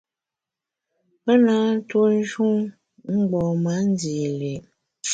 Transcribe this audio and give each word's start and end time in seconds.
Pe 1.23 1.33
nâ 1.45 1.55
ntue 1.75 2.05
njun 2.19 2.57
mgbom-a 3.17 3.73
ndî 3.87 4.15
li’. 4.39 4.53